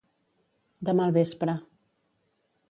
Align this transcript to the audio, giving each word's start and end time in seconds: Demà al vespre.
Demà 0.89 1.05
al 1.09 1.13
vespre. 1.19 1.57